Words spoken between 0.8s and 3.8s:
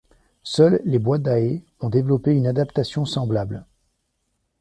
les Boidae ont développé une adaptation semblable.